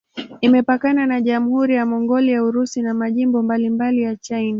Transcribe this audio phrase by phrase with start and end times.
[0.41, 4.49] Imepakana na Jamhuri ya Mongolia, Urusi na majimbo mbalimbali ya China.